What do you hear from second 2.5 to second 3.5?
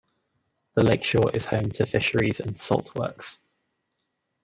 saltworks.